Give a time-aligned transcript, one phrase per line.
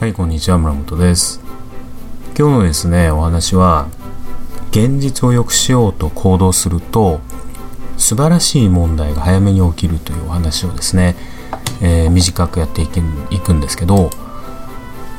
[0.00, 1.40] はい、こんにちは、村本です。
[2.38, 3.88] 今日のですね、お話は、
[4.70, 7.18] 現実を良くしようと行動すると、
[7.96, 11.16] 素晴らしい問題が早めに起きるというお話をですね、
[11.80, 14.10] えー短くやっていけいくんですけど、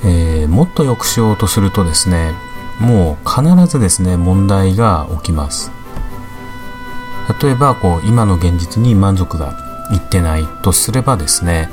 [0.05, 2.31] えーもっと良くしようとするとですね、
[2.79, 5.73] もう必ずですね、問題が起きます。
[7.41, 9.57] 例えば、こう、今の現実に満足が
[9.91, 11.69] いってないとすればですね、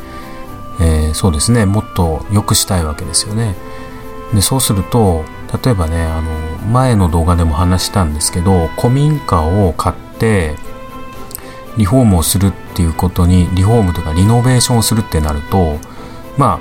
[0.80, 1.64] えーそうですね。
[1.66, 3.54] もっと良くしたいわけですよね。
[4.34, 5.24] でそうすると
[5.64, 6.30] 例えばねあの
[6.72, 10.56] 前の動画でも話したんですけど古民家を買って
[11.76, 15.78] リフォームをするっていうことにリフォームとかリノベーションをするってなると
[16.36, 16.60] ま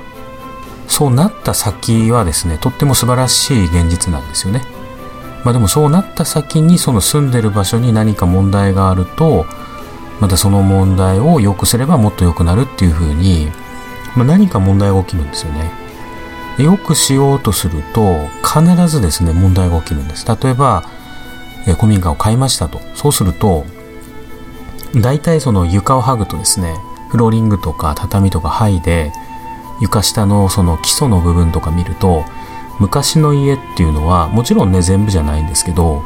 [0.88, 4.62] そうなった先はですねとっても素晴らしい現実なんですよね。
[5.44, 9.46] まあでもそうなった先にその住んでる場所に何か問題があると
[10.20, 13.50] またその問題を良くすればもっと良くなるっていうふうに
[14.16, 15.70] まあ、何か問題が起きるんですよね。
[16.58, 20.26] よくしようとすると、必ずですね、問題が起きるんです。
[20.26, 20.84] 例えば、
[21.66, 22.80] え古民家を買いましたと。
[22.94, 23.66] そうすると、
[24.94, 26.76] 大体その床を剥ぐとですね、
[27.10, 29.12] フローリングとか畳とか剥いで、
[29.80, 32.24] 床下のその基礎の部分とか見ると、
[32.78, 36.02] 昔の家っていうのは、もちろんね、全部じゃないんですけど、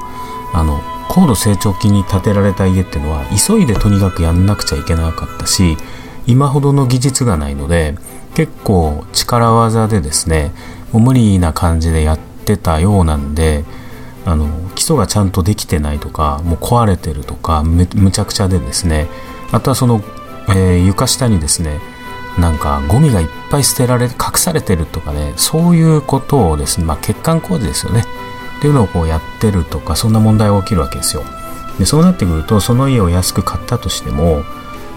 [0.52, 5.76] あの、高度成長期に建てられた家っていうのは、急いでとにかくやんなくちゃいけなかったし、
[6.26, 7.96] 今ほどの技術がないので
[8.34, 10.52] 結構力技でですね
[10.92, 13.64] 無理な感じでやってたようなんで
[14.24, 19.08] あの基礎がちゃんとできてないとかもう壊れてるとかむむちゃくちゃでですね
[19.52, 20.02] あとはその、
[20.48, 21.80] えー床下にですね
[22.38, 28.04] なんかゴミがいっぱい捨てられ隠されてるとかねそういうことをですねまあ欠陥工事ですよね。
[28.58, 31.22] っていうのをこうやってるとかそんな問題が起きるわけですよ。
[31.78, 34.42] でそうなってくるとその家を安く買ったとしても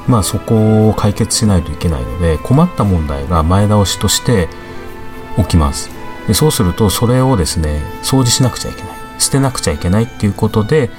[0.08, 4.50] まあそこを解決しないといけないので困った問題が前倒しとして
[5.38, 5.90] 起きます。
[6.28, 8.94] でそうするとそれをですね掃除しなくちゃいけない。
[9.20, 10.90] 捨てなくちゃいけないっていうことで、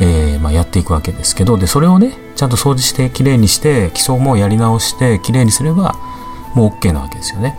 [0.00, 5.96] えーまあ、やっていくわけですけどでそれをねちゃんと掃除してきれいにして基礎もやり直してきれいにすれば
[6.54, 7.56] もう OK なわけですよね。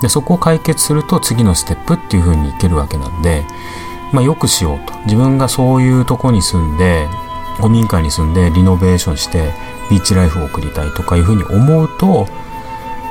[0.00, 3.44] でそこを解決すると次のステップっていう風にいけるわけなんで、
[4.12, 4.94] まあ、よくしようと。
[5.04, 7.08] 自分がそういうとこに住んで
[7.56, 9.52] 古民家に住んでリノベーションして
[9.92, 12.26] ビーチライフを送りたいとかいうふうに思うと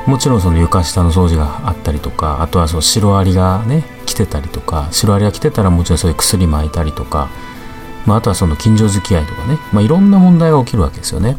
[0.08, 7.30] もちろんその床下の掃除があったりとかあとはそのシロアリがね来てたりとかシロアリが来てたらもちろんそういう薬撒いたりとか、
[8.08, 11.38] まあ、あとはその近所付き合いとかね、まあ、いろんな問題が起きるわけですよね。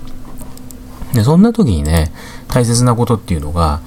[1.13, 2.13] でそんな時にね
[2.47, 3.81] 大切なことっていうのが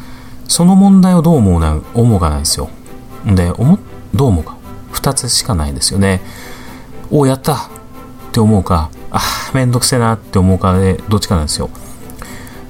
[0.49, 2.69] その問題をどう思うな思うかなんですよ。
[3.25, 3.79] で思
[4.13, 4.57] どう思うか。
[4.91, 6.19] 2つしかないですよね。
[7.11, 7.57] おやったっ
[8.33, 11.69] て思うかあーめんどくせえなって思うかでどっちかなんですよ。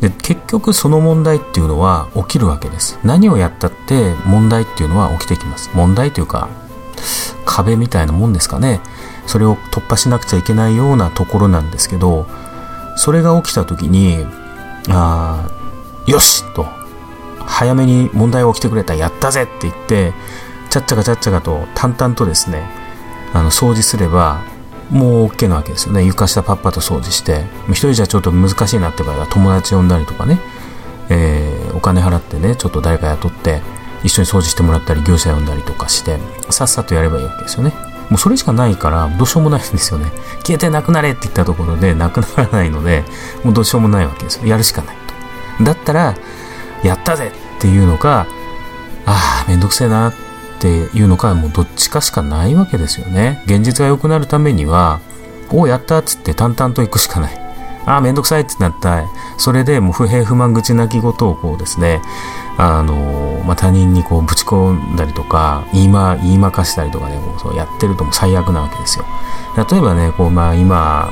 [0.02, 3.00] で結局その問題っていうのは起きるわけです。
[3.04, 5.70] 何をやったって問題っていうのは起きてきます。
[5.74, 6.50] 問題というか
[7.46, 8.82] 壁みたいなもんですかね。
[9.26, 12.28] それを突破しなくちゃいけないようなところなんですけど
[12.96, 14.24] それが起きた時に
[14.90, 16.68] あーよしと
[17.40, 18.94] 早めに問題が起きてくれた。
[18.94, 20.14] やったぜって言って
[20.70, 22.70] ちゃっちゃかちゃっちゃかと淡々とですね
[23.34, 24.44] あの掃除すれば
[24.90, 26.04] もう OK なわけですよね。
[26.04, 27.46] 床下パッパと掃除して。
[27.70, 30.40] 一人じゃちょっと難しいなって場合は友達呼んだりとかね、
[31.10, 33.62] えーお金払ってねちょっと誰か雇って
[34.04, 36.18] 一緒に掃除してもらったり業者呼んだりとかして
[36.50, 37.74] さっさとやればいいわけですよね。
[38.10, 40.12] もうそれしかないからどうしようもないんですよね。
[40.46, 43.04] 消えてなくなれって言ったところでなくならないので
[43.44, 44.48] もうどうしようもないわけですよ。
[44.48, 44.96] やるしかない
[45.58, 45.64] と。
[45.64, 46.16] だったら
[46.84, 48.28] やったぜっていうのか
[49.06, 50.25] ああめんどくせえなって
[50.58, 50.68] って
[50.98, 53.44] いうのかもうどっちかしかないわけですよね。
[53.46, 55.00] 現実が良くなるためには
[55.52, 57.46] おおやったっつって淡々と行くしかない。
[57.86, 59.04] ああめんどくさいってなった
[59.38, 62.02] それでもう不平不満口泣き言をこうですね
[62.58, 69.06] あのまあ、他人にこうぶち込んだりとか言いま言いまかしたりとかねこうそうやってるとも最悪なわけですよ。
[69.70, 71.08] 例えばねこう、まあ、今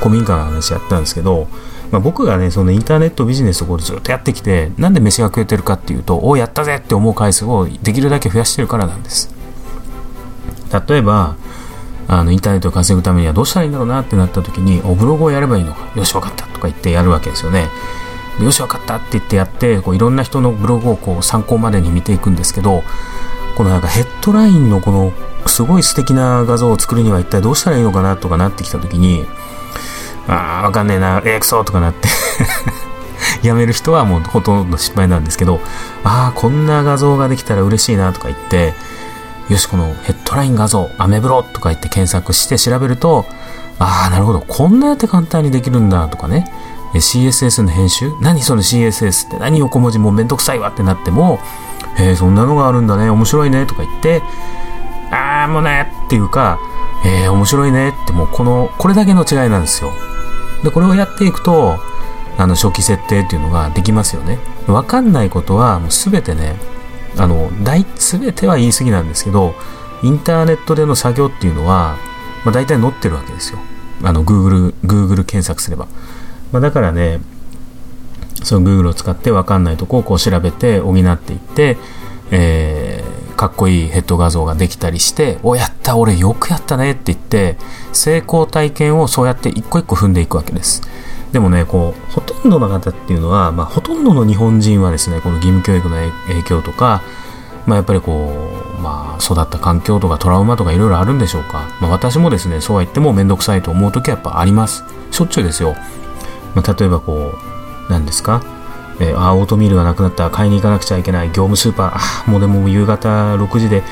[0.00, 1.48] 古民家の話やったんですけど、
[1.90, 9.34] まあ、僕がねそのインターネットビジネスをこうずっとやってきてなんで飯が食えてるかっていうとおやったぜって思う回数をできるだけ増やしてるからなんです。
[10.88, 11.36] 例えば
[12.08, 17.68] あのインターネットを稼ぐためにはどうしたらいいんだろうなってなった時におブログをやればいいのかよし分かったとか言ってやるわけですよね。
[18.40, 22.82] よし分かったって言ってやってこういろんな人のブログをこう参考までに見ていくんですけど
[23.56, 25.12] このなんかヘッドラインのこの
[25.46, 29.24] すごい素敵な画像を作るには一体どうしたらいいのかなとかなってきた時に
[30.28, 32.08] あーわかんねえなえー、くそとかなって。
[33.42, 35.60] やめる人はもうほとんど失敗なんですけど
[36.04, 38.74] ああこんな画像ができたら嬉しいなとか言って
[39.48, 43.26] よしこのヘッドライン画像アメブロとか言って検索して調べると
[43.78, 46.50] ああなるほどこんなやって簡単にできるんだとかね。
[46.94, 48.10] CSS の編集？
[48.22, 49.38] 何その CSS って？
[49.38, 51.40] 何横文字もうめんどくさいわってなっても
[51.98, 54.22] えー、そんなのがあるんだね、面白いね、とか言って、
[55.10, 56.58] あーもうね、っていうか、
[57.04, 59.92] えー、面白いねってもうこの、これだけの違いなんですよ。
[60.62, 61.78] で、これをやっていくと、
[62.38, 64.38] あの、初期設定っていうのができますよね。
[64.66, 66.56] わかんないことはもうすべてね、
[67.16, 69.54] あの、大、すべては言い過ぎなんですけど、
[70.02, 71.96] インターネットでの作業っていうのは、
[72.44, 73.58] まあ、大体載ってるわけですよ。
[74.02, 75.88] あの、Google、Google 検索すれば。
[76.52, 77.20] まあ、だからね、
[78.42, 81.78] その Google を使って分かんないとこをこう調べて補っていって、
[82.30, 82.75] えー、
[83.36, 87.56] かっこいいヘッド画像ができたりして、お、やった、俺よくやったねって言って、
[87.92, 90.82] 成功体験をそうやって一個一個踏んでいくわけです。
[91.32, 95.96] でもね、こう、ほとんどの方っていうのは、まあ、ほとんどの日本人はですね、この義務教育の
[96.28, 97.02] 影響とか、
[97.66, 98.32] まあ、やっぱりこ
[98.78, 101.68] う、まあ、育った環境とかトラウマとかいろいろあるんでしょうか。
[101.80, 104.84] まあ、私もですね、そうは言ってもめんどくさいと思う時はやっぱあります。
[105.10, 105.74] しょっちゅうですよ。
[106.54, 108.40] まあ、例えばこう、何ですか？
[109.00, 110.30] えー、あオートミールがなくなった。
[110.30, 111.28] 買いに行かなくちゃいけない。
[111.28, 112.26] 業務スーパー。
[112.26, 113.82] あもうでも夕方6時で。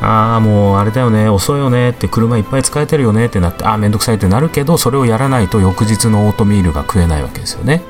[0.00, 1.28] ああもうあれだよね。
[1.28, 1.90] 遅いよね。
[1.90, 3.26] って車いっぱい使えてるよね。
[3.26, 4.16] ってなってああめんどくさい。
[4.16, 7.82] ってなるけどそれをやらないと翌日のオートミールが食えないわけですよね。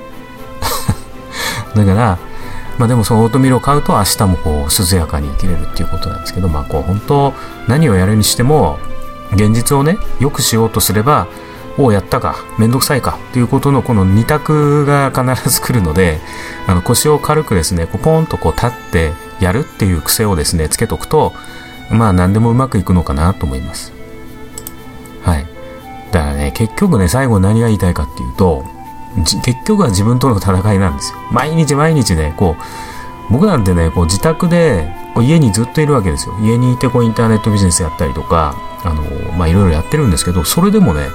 [1.75, 2.19] だから
[2.79, 7.33] まあでもそのオートミールを買うと明日もこう涼やかに生きれるっていうことなんですけどまあこう本当
[7.69, 8.79] 何をやるにしても
[9.33, 11.27] 現実をね良くしようとすれば
[11.79, 16.19] をやったか、めんどくさいかっていうことのこの2択が必ず来るので、
[16.67, 21.33] あの腰を軽くですね、こうポンとこう立ってやるっていう癖をですね、つけとくと、
[21.91, 23.93] まあ何でもうまくいくのかなと思います。
[25.23, 25.47] はい。
[26.13, 28.65] だからね、結局ね、最後何が言いたいかっていうと、
[29.17, 31.19] 結局は自分との戦いなんですよ。
[31.33, 34.89] 毎日毎日ね、こう、僕なんてね、こう自宅で
[35.21, 36.37] 家にずっといるわけですよ。
[36.41, 39.03] 家にいてこうインターネットビジネスやったりとか、あの、
[39.33, 41.09] まあいろいろやってるんですけど、それでもね、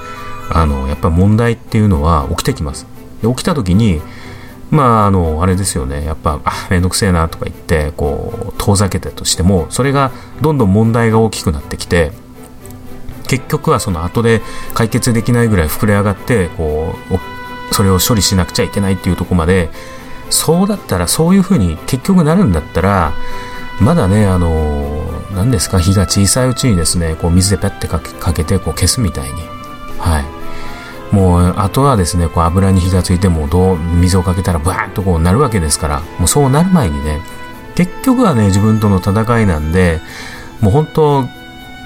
[0.53, 2.87] あのやっぱり問題っていうのは起きてきます。
[3.21, 4.01] で起きた時に
[4.69, 6.05] まああのあれですよね。
[6.05, 10.11] やっぱあめんどくせえなとか言ってこう遠ざけたとしてもそれが
[10.41, 12.11] どんどん問題が大きくなってきて
[13.27, 14.41] 結局はその後で
[14.73, 19.69] 解決できないぐらい膨れ上がってこうそれを処理しなくちゃいけないっていうとこまで
[20.29, 23.13] そうだったらそういうふうに結局なるんだったら
[23.79, 27.99] まだねあの何ですか火が小さいうちにですねこう水でペッてか
[28.33, 29.50] けてこう消すみたいに
[31.11, 37.21] もうあとはですねこう油に火がついてもどう水をかけたらバーンとこうなるわけですからもうそうなる前にね
[37.75, 39.99] 結局はね自分との戦いなんで
[40.61, 41.25] もう本当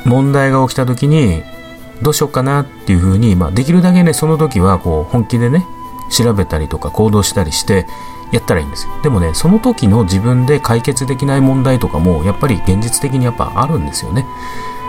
[0.05, 1.43] 問題が起きた時に
[2.01, 5.65] どうしようかなっていうふうに、まあ、できるだけねその時はこう本気でね
[6.11, 7.87] 調べたりとか行動したりして
[8.31, 9.01] やったらいいんですよ。
[9.01, 14.25] でもねその時の自分で解決できない問題とかもやっぱり現実的にやっぱあるんですよね。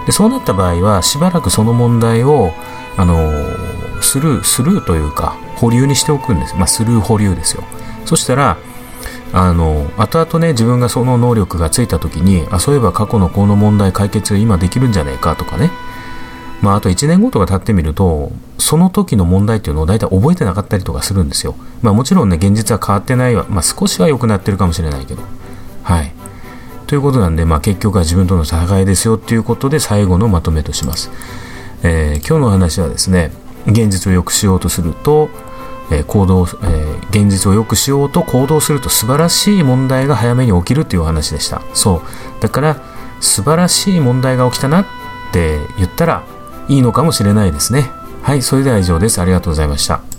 [0.05, 2.53] でそうなった場合はしばらくその問題を
[2.97, 3.36] あの、
[4.03, 6.55] スルー、スルーというか、保留にしておくんです。
[6.55, 7.65] まあ、スルー保留ですよ。
[8.05, 8.59] そしたら、
[9.33, 15.71] あの、後々ね、自分がその能力がついた時に、あ、そういえば過去のこの問題解決今できるんじゃないかとかね。
[16.63, 21.55] まあ、あと1年後とか経ってみると、その時の問題っていうのを大体覚えてなかったりとかするんですよ。
[21.83, 23.47] まあ、もちろんね、現実は変わってないわ。
[23.49, 25.23] まあ、少しは良くなってるかもしれないけど。
[25.83, 26.13] はい。
[26.87, 31.11] ということなんで、まあ、結局は自分との戦いですよっていうことで最後のまとめとします。
[31.83, 33.33] えー、今日の話はですね
[33.67, 35.29] 現実を良くしようとすると、
[35.91, 41.63] えー、行動、えー、現実を良くしようと行動すると素晴らしい問題が早めに起きるというお話でした。
[41.75, 42.43] そう。
[42.43, 42.77] だから
[43.21, 44.87] 素晴らしい問題が起きたなっ
[45.33, 46.25] て言ったら
[46.69, 47.91] いいのかもしれないですね。
[48.23, 49.21] はいそれでは以上です。
[49.21, 50.01] ありがとうございました。